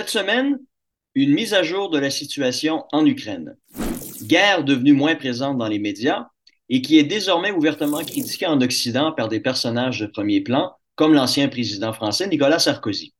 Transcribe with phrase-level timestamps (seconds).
[0.00, 0.58] Cette semaine,
[1.14, 3.54] une mise à jour de la situation en Ukraine.
[4.22, 6.28] Guerre devenue moins présente dans les médias
[6.70, 11.12] et qui est désormais ouvertement critiquée en Occident par des personnages de premier plan, comme
[11.12, 13.12] l'ancien président français Nicolas Sarkozy.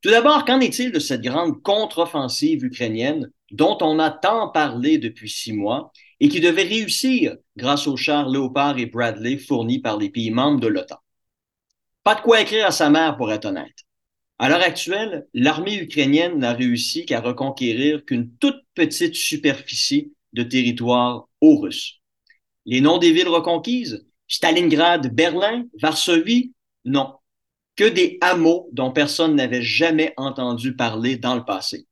[0.00, 5.28] Tout d'abord, qu'en est-il de cette grande contre-offensive ukrainienne dont on a tant parlé depuis
[5.28, 10.10] six mois et qui devait réussir grâce aux chars Léopard et Bradley fournis par les
[10.10, 11.00] pays membres de l'OTAN?
[12.04, 13.74] Pas de quoi écrire à sa mère, pour être honnête.
[14.42, 21.28] À l'heure actuelle, l'armée ukrainienne n'a réussi qu'à reconquérir qu'une toute petite superficie de territoire
[21.42, 22.00] aux Russes.
[22.64, 26.54] Les noms des villes reconquises, Stalingrad, Berlin, Varsovie,
[26.86, 27.16] non.
[27.76, 31.86] Que des hameaux dont personne n'avait jamais entendu parler dans le passé.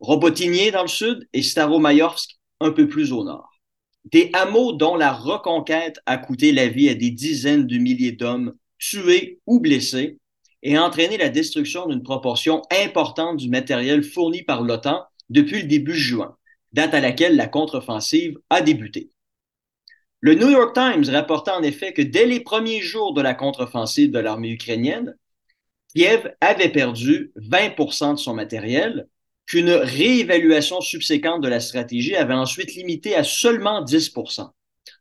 [0.00, 3.60] Robotinier dans le sud et Staromayorsk un peu plus au nord.
[4.06, 8.56] Des hameaux dont la reconquête a coûté la vie à des dizaines de milliers d'hommes
[8.76, 10.18] tués ou blessés
[10.66, 15.94] et entraîné la destruction d'une proportion importante du matériel fourni par l'OTAN depuis le début
[15.94, 16.36] juin,
[16.72, 19.10] date à laquelle la contre-offensive a débuté.
[20.18, 24.10] Le New York Times rapportait en effet que dès les premiers jours de la contre-offensive
[24.10, 25.14] de l'armée ukrainienne,
[25.94, 29.06] Kiev avait perdu 20% de son matériel,
[29.46, 34.50] qu'une réévaluation subséquente de la stratégie avait ensuite limité à seulement 10%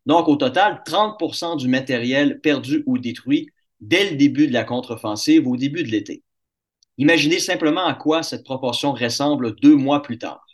[0.05, 3.49] Donc, au total, 30% du matériel perdu ou détruit
[3.87, 6.23] dès le début de la contre-offensive, au début de l'été.
[6.97, 10.45] Imaginez simplement à quoi cette proportion ressemble deux mois plus tard.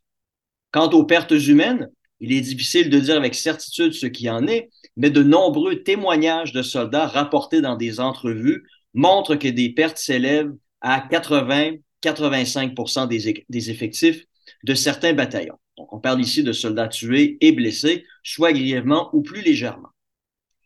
[0.72, 4.70] Quant aux pertes humaines, il est difficile de dire avec certitude ce qui en est,
[4.96, 10.54] mais de nombreux témoignages de soldats rapportés dans des entrevues montrent que des pertes s'élèvent
[10.82, 14.24] à 80-85 des, des effectifs
[14.64, 15.58] de certains bataillons.
[15.78, 19.90] Donc, on parle ici de soldats tués et blessés, soit grièvement ou plus légèrement.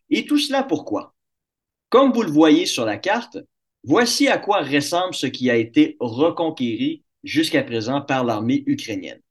[0.10, 1.15] Et tout cela pourquoi?
[1.90, 3.38] Comme vous le voyez sur la carte,
[3.84, 9.22] voici à quoi ressemble ce qui a été reconquéri jusqu'à présent par l'armée ukrainienne.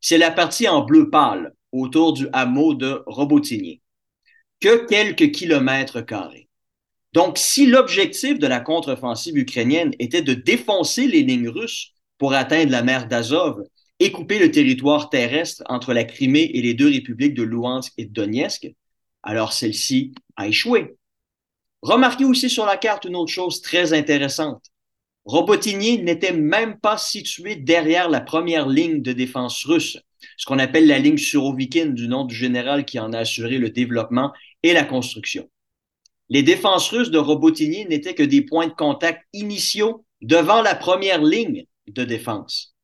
[0.00, 3.80] C'est la partie en bleu pâle autour du hameau de Robotinier,
[4.60, 6.48] que quelques kilomètres carrés.
[7.12, 12.72] Donc, si l'objectif de la contre-offensive ukrainienne était de défoncer les lignes russes pour atteindre
[12.72, 13.62] la mer d'Azov
[14.00, 18.06] et couper le territoire terrestre entre la Crimée et les deux républiques de Luhansk et
[18.06, 18.68] de Donetsk,
[19.22, 20.96] alors celle-ci a échoué.
[21.84, 24.64] Remarquez aussi sur la carte une autre chose très intéressante.
[25.26, 29.98] Robotinier n'était même pas situé derrière la première ligne de défense russe,
[30.38, 33.68] ce qu'on appelle la ligne Surovikin du nom du général qui en a assuré le
[33.68, 35.50] développement et la construction.
[36.30, 41.22] Les défenses russes de Robotinier n'étaient que des points de contact initiaux devant la première
[41.22, 42.74] ligne de défense.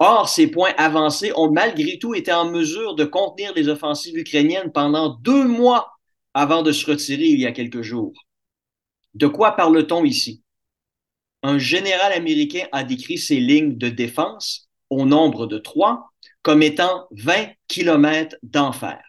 [0.00, 4.72] Or, ces points avancés ont malgré tout été en mesure de contenir les offensives ukrainiennes
[4.72, 5.92] pendant deux mois
[6.34, 8.12] avant de se retirer il y a quelques jours.
[9.14, 10.42] De quoi parle-t-on ici?
[11.42, 16.12] Un général américain a décrit ces lignes de défense, au nombre de trois,
[16.42, 19.02] comme étant 20 kilomètres d'enfer.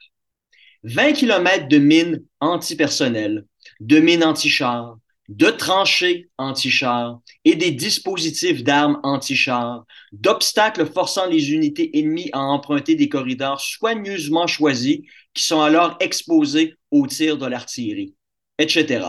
[0.84, 3.46] 20 kilomètres de mines antipersonnelles,
[3.80, 4.98] de mines anti-chars,
[5.30, 12.96] de tranchées anti-chars et des dispositifs d'armes anti-chars, d'obstacles forçant les unités ennemies à emprunter
[12.96, 15.00] des corridors soigneusement choisis
[15.34, 18.16] qui sont alors exposés aux tirs de l'artillerie,
[18.58, 19.06] etc.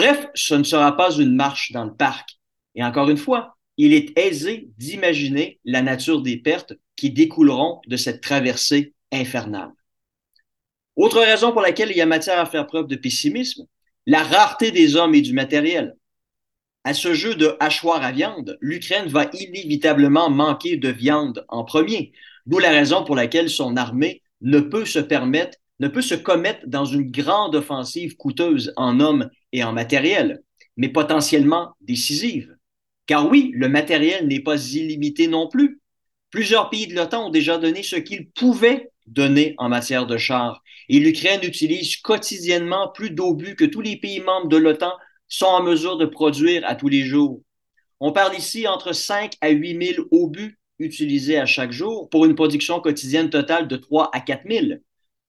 [0.00, 2.38] Bref, ce ne sera pas une marche dans le parc.
[2.74, 7.98] Et encore une fois, il est aisé d'imaginer la nature des pertes qui découleront de
[7.98, 9.72] cette traversée infernale.
[10.96, 13.66] Autre raison pour laquelle il y a matière à faire preuve de pessimisme,
[14.06, 15.94] la rareté des hommes et du matériel.
[16.84, 22.12] À ce jeu de hachoir à viande, l'Ukraine va inévitablement manquer de viande en premier,
[22.46, 26.66] d'où la raison pour laquelle son armée ne peut se permettre ne peut se commettre
[26.66, 30.42] dans une grande offensive coûteuse en hommes et en matériel,
[30.76, 32.56] mais potentiellement décisive.
[33.06, 35.80] Car oui, le matériel n'est pas illimité non plus.
[36.30, 40.62] Plusieurs pays de l'OTAN ont déjà donné ce qu'ils pouvaient donner en matière de chars,
[40.88, 44.92] et l'Ukraine utilise quotidiennement plus d'obus que tous les pays membres de l'OTAN
[45.28, 47.42] sont en mesure de produire à tous les jours.
[47.98, 52.34] On parle ici entre 5 à 8 000 obus utilisés à chaque jour pour une
[52.34, 54.80] production quotidienne totale de 3 à 4 000.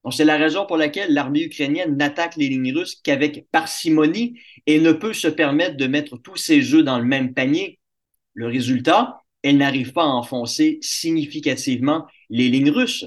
[0.09, 4.93] C'est la raison pour laquelle l'armée ukrainienne n'attaque les lignes russes qu'avec parcimonie et ne
[4.93, 7.79] peut se permettre de mettre tous ses œufs dans le même panier.
[8.33, 13.05] Le résultat, elle n'arrive pas à enfoncer significativement les lignes russes.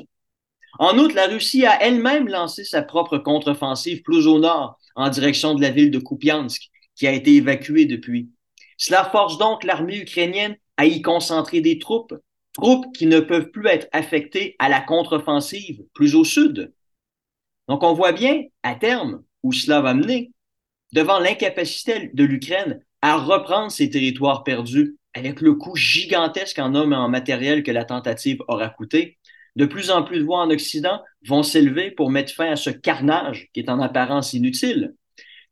[0.79, 5.55] En outre, la Russie a elle-même lancé sa propre contre-offensive plus au nord, en direction
[5.55, 8.31] de la ville de Kupiansk, qui a été évacuée depuis.
[8.76, 12.14] Cela force donc l'armée ukrainienne à y concentrer des troupes,
[12.55, 16.73] troupes qui ne peuvent plus être affectées à la contre-offensive plus au sud.
[17.69, 20.32] Donc, on voit bien, à terme, où cela va mener,
[20.93, 26.93] devant l'incapacité de l'Ukraine à reprendre ses territoires perdus avec le coût gigantesque en hommes
[26.93, 29.19] et en matériel que la tentative aura coûté,
[29.56, 32.70] de plus en plus de voix en Occident vont s'élever pour mettre fin à ce
[32.70, 34.94] carnage qui est en apparence inutile.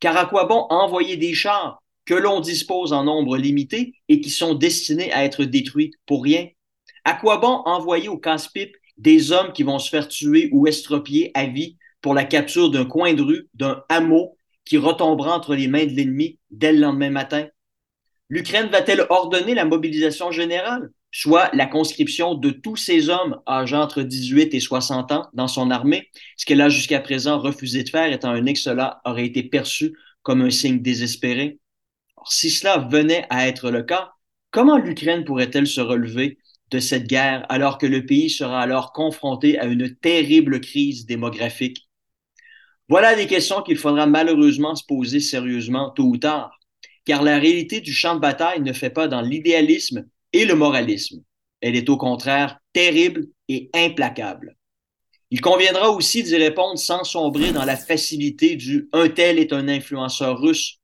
[0.00, 4.30] Car à quoi bon envoyer des chars que l'on dispose en nombre limité et qui
[4.30, 6.48] sont destinés à être détruits pour rien?
[7.04, 11.30] À quoi bon envoyer au casse-pipe des hommes qui vont se faire tuer ou estropier
[11.34, 15.68] à vie pour la capture d'un coin de rue, d'un hameau qui retombera entre les
[15.68, 17.46] mains de l'ennemi dès le lendemain matin?
[18.28, 20.90] L'Ukraine va-t-elle ordonner la mobilisation générale?
[21.12, 25.70] soit la conscription de tous ces hommes âgés entre 18 et 60 ans dans son
[25.70, 29.42] armée, ce qu'elle a jusqu'à présent refusé de faire, étant donné que cela aurait été
[29.42, 31.58] perçu comme un signe désespéré?
[32.26, 34.12] si cela venait à être le cas,
[34.50, 36.38] comment l'Ukraine pourrait-elle se relever
[36.70, 41.88] de cette guerre alors que le pays sera alors confronté à une terrible crise démographique?
[42.92, 46.60] Voilà des questions qu'il faudra malheureusement se poser sérieusement tôt ou tard,
[47.06, 50.04] car la réalité du champ de bataille ne fait pas dans l'idéalisme
[50.34, 51.22] et le moralisme.
[51.62, 54.58] Elle est au contraire terrible et implacable.
[55.30, 59.68] Il conviendra aussi d'y répondre sans sombrer dans la facilité du un tel est un
[59.68, 60.78] influenceur russe.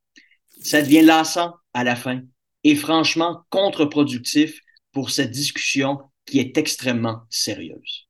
[0.62, 2.22] Ça devient lassant à la fin
[2.64, 4.62] et franchement contre-productif
[4.92, 8.08] pour cette discussion qui est extrêmement sérieuse.